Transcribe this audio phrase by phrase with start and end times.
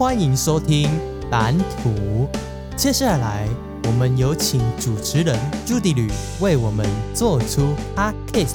[0.00, 0.88] 欢迎收听
[1.30, 2.26] 蓝图。
[2.74, 3.46] 接下来，
[3.84, 8.54] 我们有请主持人朱迪吕为我们做出 Podcast。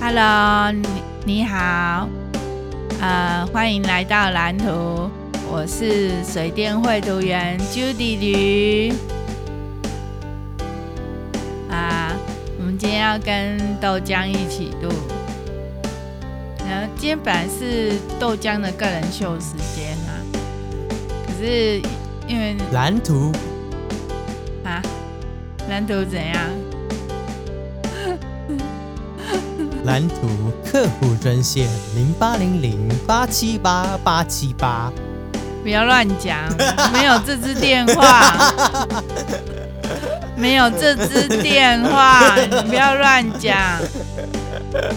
[0.00, 0.86] Hello，你
[1.24, 2.08] 你好，
[3.00, 5.10] 呃，欢迎来到蓝图，
[5.50, 8.94] 我是水电绘图员朱迪吕。
[11.68, 12.12] 啊，
[12.56, 14.92] 我们今天要跟豆浆一起录。
[16.96, 20.10] 今天本来是豆浆的个人秀时间啊，
[21.26, 21.80] 可是
[22.28, 23.32] 因为蓝图。
[24.64, 24.82] 啊，
[25.68, 26.36] 蓝图怎样？
[29.84, 30.28] 蓝图
[30.64, 34.92] 客户专线零八零零八七八八七八，
[35.62, 36.38] 不要乱讲，
[36.92, 38.52] 没有这支电话，
[40.40, 43.78] 没有这支电话， 你不要乱讲。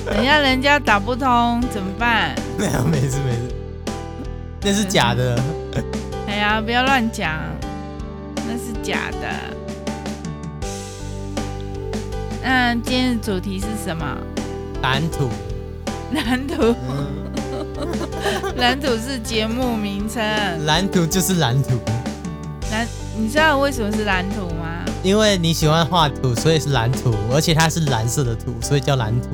[0.06, 2.34] 等下人家打不通怎么办？
[2.58, 3.54] 没有，没事没事，
[4.62, 5.38] 那是假的。
[6.28, 7.40] 哎呀，不要乱讲，
[8.36, 9.28] 那是假的。
[12.42, 14.18] 那今天的主题是什么？
[14.82, 15.30] 蓝图。
[16.14, 16.76] 蓝图。
[18.58, 20.24] 蓝图是节目名称。
[20.66, 21.80] 蓝图就是蓝图。
[22.72, 24.83] 蓝，你知道为什么是蓝图吗？
[25.04, 29.30] 因为你喜欢画图，所以是蓝图，而且它是蓝色的图，所以叫蓝图。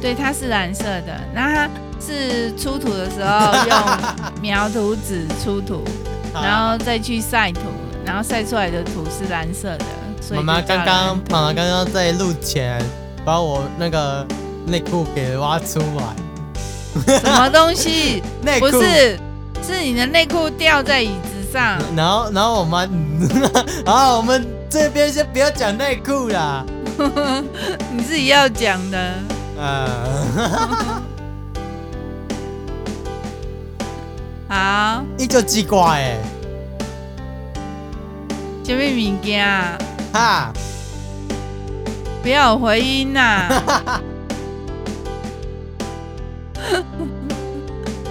[0.00, 1.20] 对，它是蓝色的。
[1.34, 5.84] 那它是出土的时候 用描图纸出土，
[6.32, 7.60] 然后再去晒图，
[8.06, 9.84] 然后晒出来的图是蓝色的。
[10.20, 12.82] 所以妈妈刚刚，妈妈刚刚在录前
[13.22, 14.26] 把我那个
[14.66, 17.20] 内裤给挖出来。
[17.20, 18.22] 什么东西？
[18.42, 19.18] 内裤不是，
[19.62, 21.78] 是你的内裤掉在椅子上。
[21.94, 22.88] 然后，然后我妈，
[23.84, 26.64] 然后，我们这边先不要讲内裤啦。
[27.92, 29.14] 你自己要讲的。
[29.58, 31.02] 呃，
[34.48, 36.18] 好，你就奇怪哎，
[38.64, 39.46] 什么物件？
[40.12, 40.52] 哈，
[42.22, 44.00] 不要有回音呐、啊！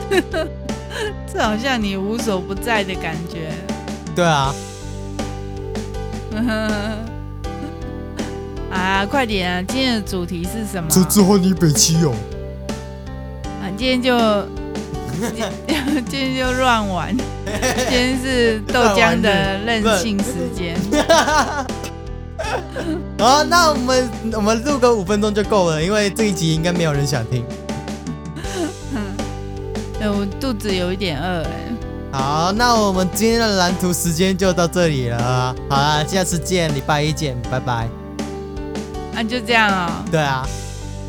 [1.32, 3.52] 这好像你无所不在的感觉。
[4.16, 4.54] 对啊。
[8.72, 9.62] 啊，快点啊！
[9.68, 10.90] 今天的主题是什么？
[10.90, 12.14] 这之后你北七哦。
[13.62, 14.18] 啊，今天就
[16.10, 17.16] 今天就乱玩。
[17.18, 17.26] 今
[17.90, 20.76] 天是豆浆的任性时间。
[23.18, 27.46] 好，那我们我们录个五分钟就够了，因为这一集应该没有人想听。
[30.02, 31.65] 哎，我肚子有一点饿哎。
[32.16, 35.54] 好，那我们今天的蓝图时间就到这里了。
[35.68, 37.90] 好啦，下次见，礼拜一见，拜拜。
[39.12, 39.92] 那、啊、就这样哦。
[40.10, 40.48] 对啊，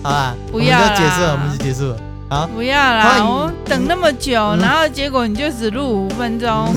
[0.02, 1.96] 好吧，不要了，就结束了，我们就结束了。
[2.28, 6.74] 好，不要啦，我等那么久，嗯、然后结果你就只录五分钟。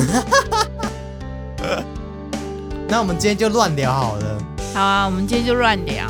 [2.88, 4.38] 那我们今天就乱聊好了。
[4.76, 6.06] 好啊，我们今天就乱聊。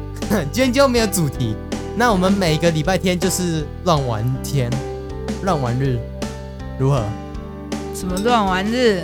[0.50, 1.54] 今天就没有主题。
[1.94, 4.70] 那我们每个礼拜天就是乱玩天，
[5.42, 5.98] 乱玩日，
[6.78, 7.04] 如何？
[7.98, 9.02] 什么乱玩日？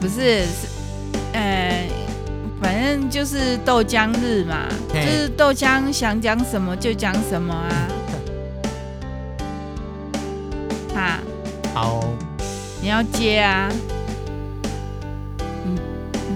[0.00, 0.66] 不是，是，
[1.34, 1.86] 呃。
[2.62, 7.88] 反正就是豆浆日嘛，就是豆浆想讲什么就讲什么啊。
[10.94, 11.18] 哈，
[11.72, 12.04] 好，
[12.82, 13.70] 你要接啊。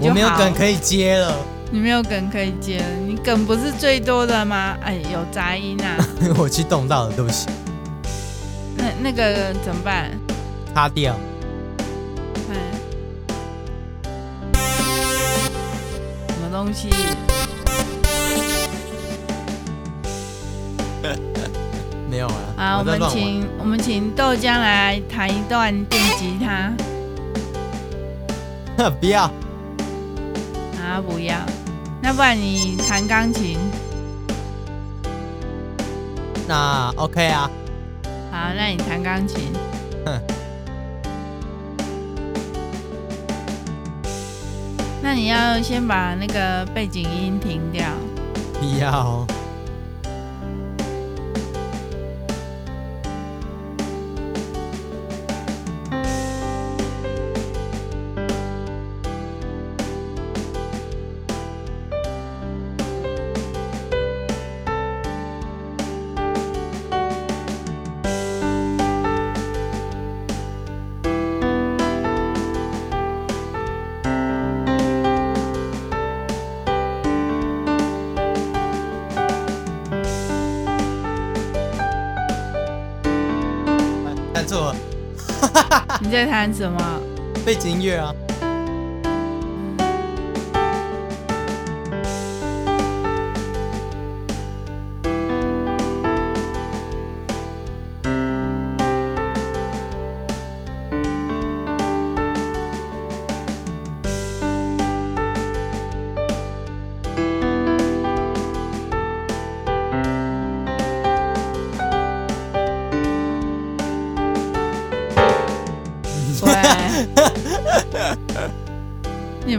[0.01, 1.35] 我没有梗可以接了。
[1.71, 4.75] 你没有梗可以接了，你梗不是最多的吗？
[4.83, 5.95] 哎，有杂音啊。
[6.37, 7.45] 我去动到了，对不起。
[8.75, 10.09] 那那个怎么办？
[10.73, 11.15] 擦掉。
[16.55, 16.89] 东西
[22.09, 22.33] 没有啊。
[22.55, 26.71] 好，我们请我们请豆浆来弹一段电吉他。
[29.01, 29.23] 不要。
[30.79, 31.35] 啊，不要。
[32.01, 33.57] 那不然你弹钢琴。
[36.47, 37.51] 那 OK 啊。
[38.31, 39.51] 好，那你弹钢琴。
[45.05, 47.85] 那你要先把那个背景音停掉。
[48.81, 49.23] 要。
[86.01, 86.79] 你在弹什么？
[87.45, 88.13] 背景音乐啊。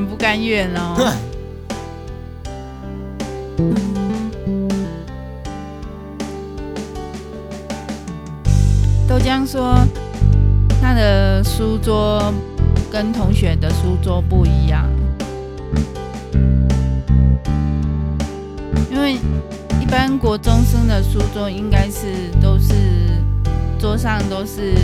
[0.04, 1.14] 不甘愿哦。
[9.08, 9.78] 豆浆说，
[10.82, 12.34] 他的书桌
[12.90, 14.84] 跟同学的书桌不一样，
[18.90, 19.14] 因为
[19.80, 22.74] 一般国中生的书桌应该是都是
[23.78, 24.74] 桌上都是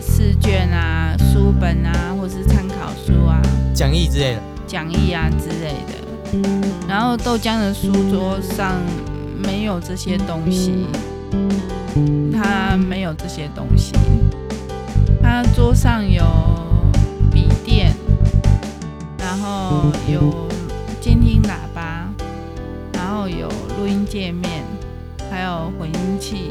[0.00, 3.40] 试卷啊、书本啊，或是参考书啊、
[3.74, 4.49] 讲义之类的。
[4.70, 6.48] 讲义啊之类的，
[6.86, 8.76] 然后豆浆的书桌上
[9.36, 10.86] 没有这些东西，
[12.32, 13.94] 他没有这些东西，
[15.20, 16.22] 他桌上有
[17.32, 17.92] 笔电，
[19.18, 20.46] 然后有
[21.00, 22.08] 监听喇叭，
[22.92, 24.62] 然后有录音界面，
[25.28, 26.46] 还有混音器，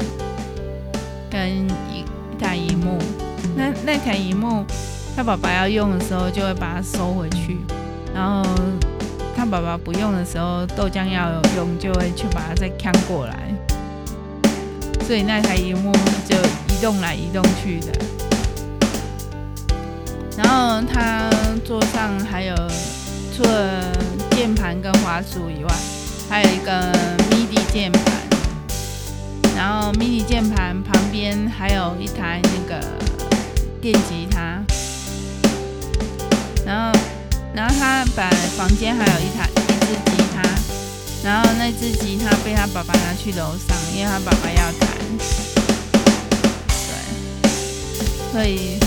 [1.30, 1.48] 跟
[1.90, 2.98] 一一台荧幕。
[3.56, 4.62] 那那台荧幕，
[5.16, 7.56] 他爸爸要用的时候，就会把它收回去。
[8.20, 8.44] 然后
[9.34, 13.34] 他爸爸不用的时候，豆浆要用就会去把它再扛过来，
[15.06, 15.90] 所以那台荧幕
[16.28, 16.36] 就
[16.68, 17.86] 移动来移动去的。
[20.36, 21.30] 然后他
[21.64, 22.54] 桌上还有
[23.34, 23.90] 除了
[24.32, 25.74] 键盘跟滑鼠以外，
[26.28, 26.92] 还有一个
[27.30, 28.04] MIDI 键盘，
[29.56, 32.86] 然后 MIDI 键盘旁边还有一台那个
[33.80, 34.62] 电吉他，
[36.66, 37.00] 然后。
[37.52, 40.42] 然后他把房间还有一台一只吉他，
[41.24, 44.88] 然后那只吉他被他爸爸拿去楼上，因为他爸爸要弹。
[46.86, 46.92] 对，
[48.32, 48.78] 所以，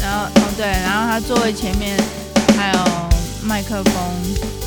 [0.00, 1.96] 然后哦对，然后他座位前面
[2.56, 2.78] 还有
[3.42, 3.94] 麦克风，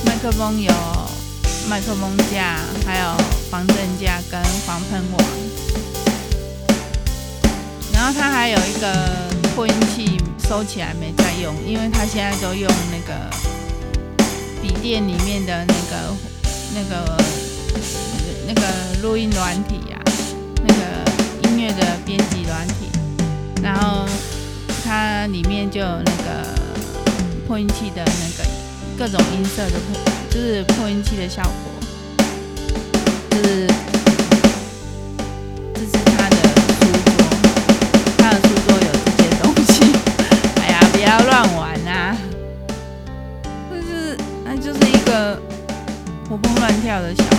[0.05, 0.71] 麦克风有
[1.67, 3.17] 麦克风架，还有
[3.49, 5.21] 防震架跟防喷网。
[7.91, 10.21] 然后他还有一个扩音器。
[10.47, 13.13] 收起来没再用，因为他现在都用那个
[14.61, 16.15] 笔电里面的那个
[16.75, 17.17] 那个
[18.47, 18.61] 那个
[19.01, 19.99] 录音软体呀、
[20.67, 22.89] 那个音乐的编辑软体，
[23.63, 24.07] 然后
[24.83, 26.47] 它里面就有那个
[27.47, 28.49] 扩音器的那个
[28.97, 29.73] 各种音色的，
[30.29, 32.61] 就是扩音器的效果，
[33.31, 33.64] 就是。
[46.85, 47.29] 跳的小孩，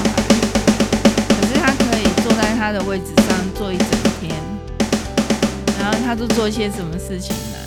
[1.29, 3.87] 可是他可以坐在他的位置上坐一整
[4.21, 4.35] 天，
[5.79, 7.59] 然后他都做些什么事情呢？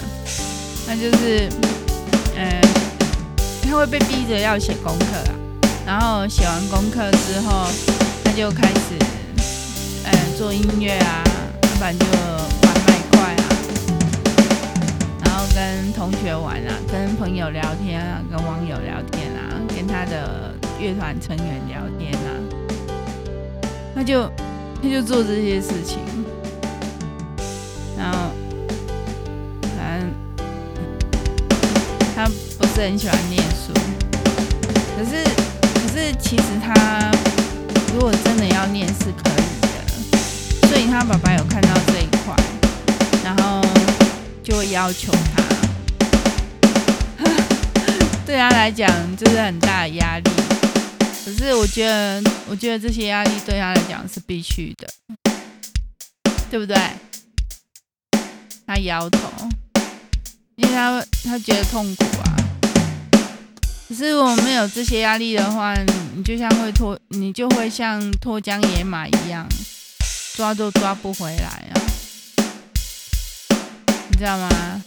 [0.85, 1.47] 那就是，
[2.35, 2.61] 呃，
[3.63, 5.31] 他会被逼着要写功课啊，
[5.85, 7.69] 然后写完功课之后，
[8.25, 8.99] 他就开始，
[10.03, 11.23] 呃，做音乐啊，
[11.63, 13.47] 要不然就玩麦块啊，
[15.23, 20.48] 然后跟同学玩啊，跟朋友聊天啊，跟网友聊天啊，跟他的。
[20.79, 22.31] 乐团成员聊天啊，
[23.93, 24.31] 他就
[24.81, 25.99] 他就做这些事情，
[27.97, 28.31] 然后
[29.77, 30.09] 反正
[32.15, 32.25] 他
[32.57, 33.73] 不是很喜欢念书，
[34.97, 35.23] 可是
[35.73, 37.11] 可是其实他
[37.93, 42.33] 如果真的要念是可以的，所以他爸爸有看到这一块，
[43.21, 43.61] 然后
[44.41, 45.43] 就会要求他，
[48.25, 50.29] 对他来讲就是很大的压力。
[51.25, 54.87] 可是我觉得，我觉得这些压力对他来讲是必须的，
[56.49, 56.75] 对不对？
[58.65, 59.29] 他摇头，
[60.55, 62.35] 因为他他觉得痛苦啊。
[63.87, 65.75] 可是如果没有这些压力的话，
[66.15, 69.47] 你就像会脱，你就会像脱缰野马一样，
[70.35, 71.81] 抓都抓不回来啊！
[74.09, 74.81] 你知道吗？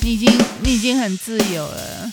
[0.00, 2.10] 你已经你已经很自由了，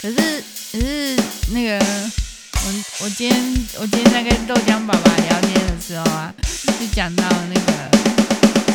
[0.00, 0.44] 可是。
[0.74, 1.16] 只是
[1.50, 3.40] 那个，我我今天
[3.78, 6.34] 我今天在跟豆浆爸爸聊天的时候啊，
[6.80, 7.72] 就讲到那个，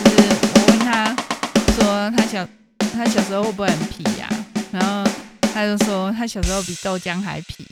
[0.05, 1.13] 就是我问他
[1.75, 2.47] 说他小
[2.93, 4.29] 他小时候会不会很皮呀？
[4.71, 5.03] 然后
[5.53, 7.67] 他就说他小时候比豆浆还皮。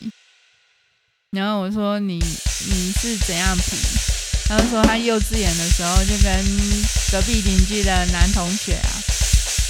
[1.31, 3.77] 然后我说你你是怎样皮？
[4.49, 6.45] 他就说他幼稚园的时候就跟
[7.13, 8.91] 隔壁邻居的男同学啊，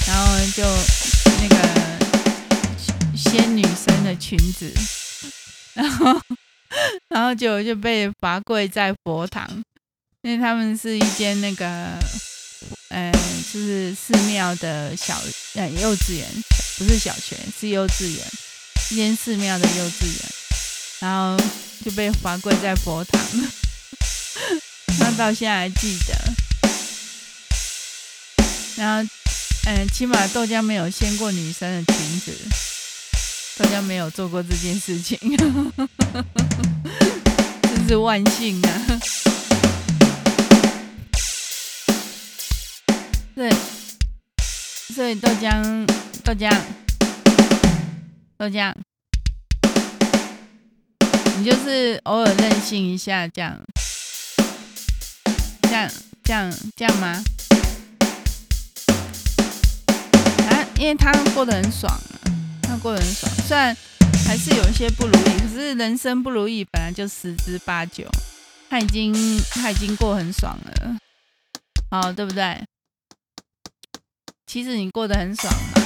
[0.08, 0.64] 然后就
[1.44, 1.87] 那个
[3.30, 4.72] 掀女生的裙子，
[5.74, 6.22] 然 后
[7.10, 9.48] 然后就就被罚跪在佛堂，
[10.22, 11.66] 因为他们是一间那个
[12.90, 13.12] 呃，
[13.52, 15.22] 就是寺庙的小
[15.56, 16.28] 呃幼稚园，
[16.78, 18.26] 不是小学，是幼稚园，
[18.92, 20.32] 一间寺庙的幼稚园，
[21.00, 21.38] 然后
[21.84, 23.22] 就被罚跪在佛堂。
[25.00, 26.14] 那到现在还记得，
[28.78, 29.10] 然后，
[29.66, 32.32] 嗯，起码豆浆没有掀过女生的裙子，
[33.58, 35.18] 豆浆没有做过这件事情，
[37.64, 38.70] 真是万幸啊！
[43.36, 43.52] 对，
[44.94, 45.88] 所以豆浆，
[46.24, 46.56] 豆浆，
[48.38, 48.74] 豆浆，
[51.38, 53.60] 你就是偶尔任性一下这样。
[55.64, 55.92] 这样
[56.24, 57.24] 这样这样吗？
[60.50, 62.00] 啊，因为他过得很爽，
[62.80, 63.76] 过得很爽，虽然
[64.26, 68.08] 还是有一些不如意，可是人生不如意本来就十之八九，
[68.70, 69.14] 他已经
[69.52, 70.98] 他已经过很爽了，
[71.90, 72.64] 好，对不对？
[74.46, 75.82] 其实你过得很爽嘛，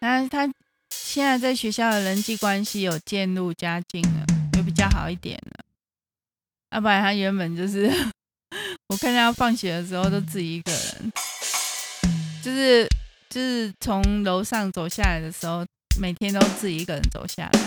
[0.00, 0.52] 他他
[0.90, 5.64] 现在在学校的人际关系有渐入佳境了，有比较好一点了。
[6.70, 7.92] 要、不然他原本就是，
[8.88, 11.12] 我看他放学的时候都自己一个人，
[12.42, 12.88] 就是
[13.32, 15.64] 就是从楼上走下来的时候，
[15.98, 17.60] 每天都自己一个人走下来，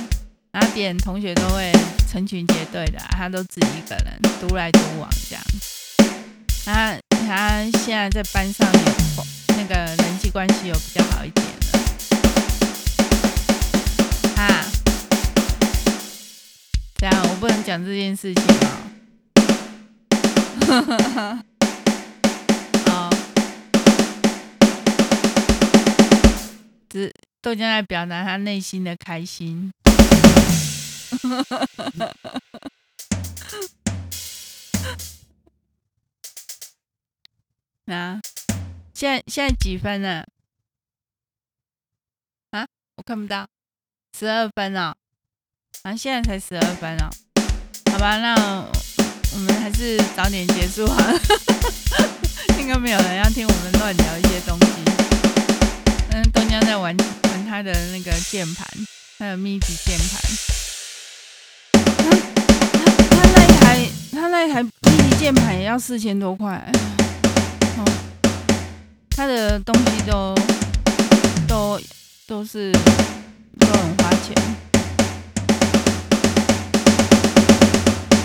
[0.51, 1.72] 然后别人同学都会
[2.07, 5.43] 成群结队的，他都自己一个人独来独往这样。
[6.63, 8.79] 他他现在在班上有
[9.57, 11.53] 那个人际关系有比较好一点了，
[14.38, 14.65] 啊，
[16.98, 18.43] 这样我不能讲这件事情
[20.69, 21.43] 啊。
[26.96, 27.12] 只
[27.42, 29.70] 豆浆在表达他内心的开心。
[31.22, 32.16] 哈哈哈！
[37.88, 38.22] 啊，
[38.94, 40.25] 现在现在几分了？
[42.52, 43.46] 啊，我看不到，
[44.18, 44.96] 十二分了。
[45.82, 47.10] 啊，现在才十二分了。
[47.92, 48.72] 好吧，那。
[49.34, 51.14] 我们还是早点结束啊，
[52.58, 54.66] 应该没有人要听我们乱聊一些东西。
[56.17, 58.65] 嗯，豆浆在玩玩他的那个键盘，
[59.19, 60.22] 他的密集键盘。
[61.98, 62.10] 他
[63.10, 64.69] 他那一台他那一台密
[65.10, 66.65] 集键盘也要四千多块。
[69.10, 70.34] 他的东西都
[71.50, 71.81] 都
[72.25, 72.72] 都是
[73.60, 74.34] 都很花钱。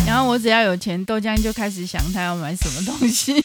[0.06, 3.44] 然后我只要有钱，豆浆就开始想他要买什么东西，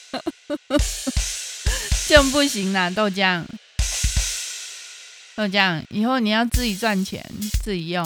[2.07, 3.43] 这样不行啦，豆浆，
[5.35, 7.23] 豆浆，以后你要自己赚钱，
[7.61, 8.03] 自己用。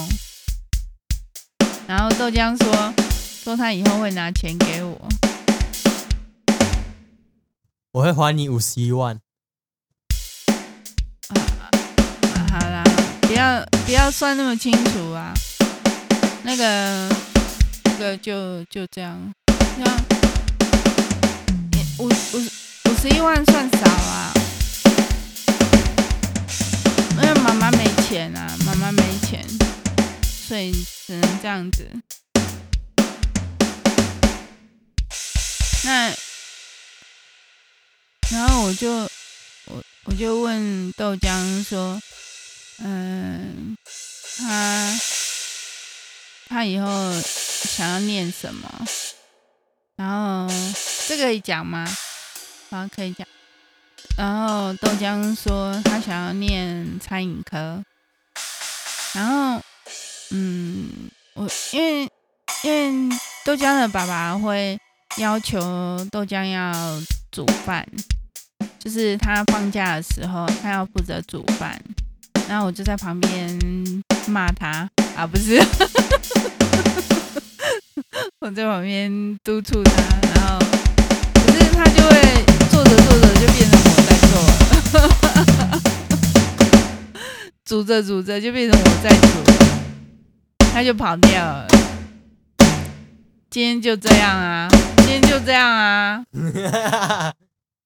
[1.88, 2.93] 然后豆浆说，
[3.43, 5.09] 说他以后会拿钱给我，
[7.91, 9.15] 我会还你五十一万。
[11.29, 11.39] 啊，
[12.51, 12.83] 好啦，
[13.21, 15.33] 不要不要算那么清楚啊，
[16.43, 17.09] 那个。
[18.01, 19.19] 那个就就这样，
[19.77, 19.86] 那
[21.98, 24.28] 五五五十一万算少啊，
[27.22, 29.46] 因为妈妈没钱啊，妈妈没钱，
[30.48, 30.72] 所以
[31.06, 31.88] 只能这样子。
[35.84, 36.14] 那
[38.32, 38.92] 然后我就
[39.66, 42.02] 我我就问豆浆说，
[42.80, 43.78] 嗯，
[44.38, 45.00] 他
[46.48, 46.88] 他以后。
[47.62, 48.88] 想要念什么？
[49.98, 50.48] 然后
[51.08, 51.86] 这个可以讲吗？
[52.70, 53.28] 好，可以讲。
[54.18, 57.84] 然后豆浆说他想要念餐饮科。
[59.13, 59.62] 然后，
[60.32, 62.10] 嗯，我因为
[62.63, 62.72] 因
[63.10, 64.79] 为豆浆的爸爸会
[65.18, 65.60] 要求
[66.12, 66.72] 豆浆要
[67.32, 67.86] 煮饭，
[68.77, 71.82] 就是他放假的时候他要负责煮饭。
[72.48, 73.60] 然后我就在旁边
[74.27, 75.60] 骂他啊，不是。
[78.41, 79.91] 我在旁边督促他，
[80.34, 80.60] 然后
[81.34, 84.32] 可是他就会做着做着就变成我在做
[85.02, 85.82] 了，
[87.66, 89.28] 煮着煮着就变成我在煮，
[90.74, 91.68] 他就跑掉了。
[93.50, 96.24] 今天就这样啊，今天就这样啊，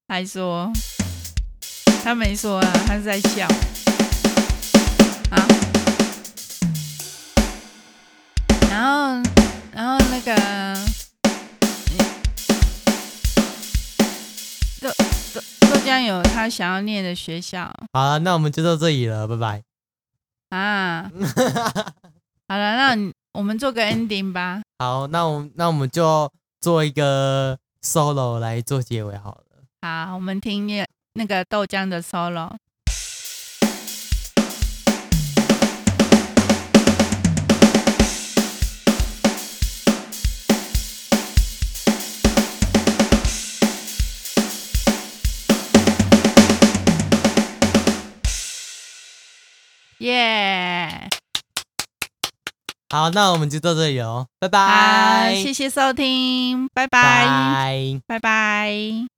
[0.08, 0.72] 还说
[2.04, 3.48] 他没说啊，他是在笑。
[5.30, 5.48] 啊，
[8.70, 9.22] 然后。
[9.76, 10.36] 然后那个
[16.06, 17.72] 有他想要念的学校。
[17.94, 19.64] 好了，那我们就到这里了，拜拜。
[20.50, 21.10] 啊，
[22.48, 24.62] 好了，那我们做个 ending 吧。
[24.80, 29.44] 好，那我那我们就做一个 solo 来做结尾好了。
[29.82, 32.52] 好，我们听那那个豆浆的 solo。
[50.04, 51.08] 耶！
[52.90, 55.34] 好，那我们就到这里哦，拜拜。
[55.42, 59.13] 谢谢收听，拜拜，拜拜。